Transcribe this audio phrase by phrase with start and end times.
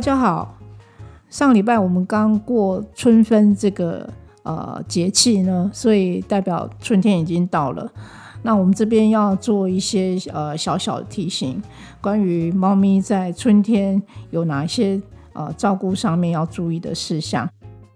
[0.00, 0.56] 大家好，
[1.28, 4.08] 上礼拜我们刚过春分这个
[4.44, 7.86] 呃节气呢，所以代表春天已经到了。
[8.42, 11.62] 那我们这边要做一些呃小小的提醒，
[12.00, 14.98] 关于猫咪在春天有哪些
[15.34, 17.46] 呃照顾上面要注意的事项。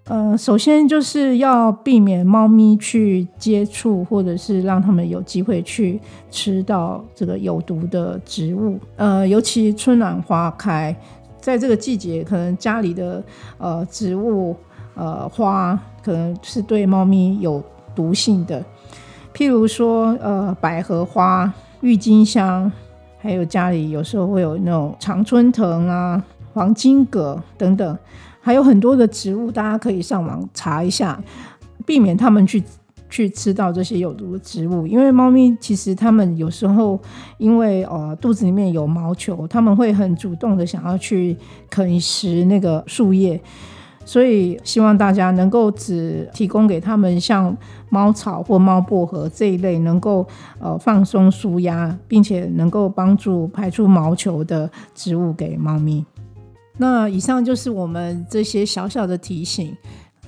[0.07, 5.99] 呃，首先就是要避免猫咪去接触，或者是让它们有机会去
[6.31, 8.79] 吃到这个有毒的植物。
[8.97, 10.95] 呃，尤其春暖花开，
[11.45, 13.23] 在这个季节，可能家里的
[13.59, 14.57] 呃植物
[14.95, 17.63] 呃花可能是对猫咪有
[17.95, 18.65] 毒性的。
[19.35, 21.53] 譬如说，呃，百合花、
[21.83, 22.73] 郁金香，
[23.19, 27.99] 还有家里有时候会有那种常春藤啊、黄金葛等等。
[28.41, 31.23] 还有很多的植物，大家可以上网查一下，
[31.85, 32.63] 避免它们去
[33.15, 34.89] 去吃到这些有毒的植物。
[34.89, 36.99] 因为猫咪其实它们有时候
[37.39, 41.37] 因为呃肚子里面有毛球，它们会很主动的想要去
[41.71, 43.41] 啃食那个树叶，
[44.05, 47.57] 所以希望大家能够只提供给他们像
[47.89, 50.27] 猫草或猫薄荷这一类能够
[50.59, 56.05] 呃放松舒压，并且能够帮助排出毛球的植物给猫咪。
[56.77, 59.73] 那以上就是我们这些小小的提醒，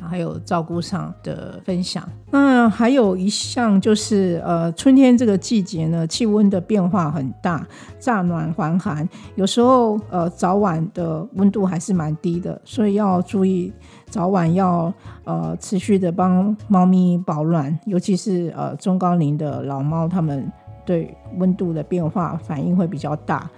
[0.06, 2.02] 还有照顾上的分享。
[2.30, 7.66] 那还有一项就是，呃，春天这个季节呢，气温的变化很大，
[7.98, 13.72] 乍暖还寒，有时候呃早晚的温度还是蛮低的，所以要注意
[14.10, 14.92] 早晚要
[15.24, 20.50] 呃持续的帮猫咪保暖，尤其是呃中高龄的老猫，它们
[20.84, 23.48] 对温度的变化反应会比较大。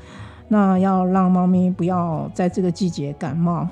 [0.51, 3.69] 那要让猫咪不要在这个季节感冒。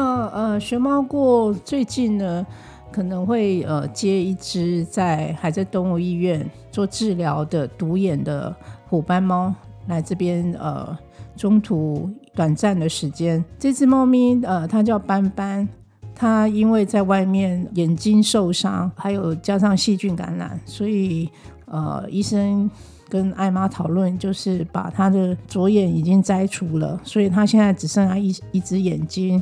[0.00, 2.46] 那呃，熊猫过最近呢，
[2.90, 8.54] 可能会呃接一只在还在动物医院做治疗的独眼的
[8.88, 9.54] 虎斑猫
[9.88, 10.96] 来这边呃
[11.36, 13.44] 中途短暂的时间。
[13.58, 15.68] 这只猫咪呃，它叫斑斑，
[16.14, 21.28] 它因为在外面眼睛受伤，还有加上细菌感染，所以。
[21.72, 22.68] 呃，医生
[23.08, 29.40] 跟艾妈讨论，就是把他的左眼已经摘除了，所以他现在只剩下一一只眼睛。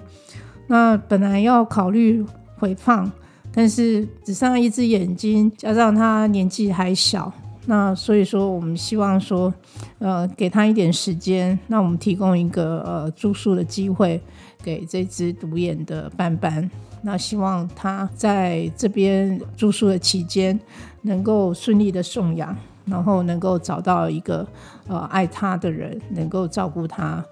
[0.68, 2.24] 那本来要考虑
[2.58, 3.10] 回放，
[3.52, 7.32] 但是只剩下一只眼睛，加上他年纪还小，
[7.66, 9.52] 那所以说我们希望说，
[9.98, 14.20] 呃，给他一点时间，那我们提供一个呃住宿的机会
[14.62, 16.70] 给这只独眼的斑斑。
[17.00, 20.58] 那希望他在这边住宿的期间，
[21.02, 24.46] 能够顺利的送养，然后能够找到一个
[24.88, 27.24] 呃爱他的人，能够照顾他。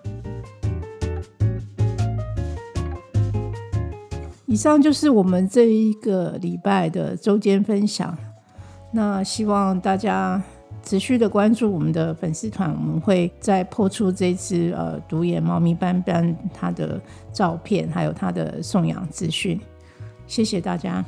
[4.46, 8.16] 以上就是我们这一个礼拜的周间分享。
[8.92, 10.42] 那希望大家。
[10.82, 17.00] 持续的关注我们的粉丝团，我们会再破出这只呃独眼猫咪斑斑它的
[17.32, 19.60] 照片，还有它的送养资讯。
[20.28, 21.04] 谢谢大家。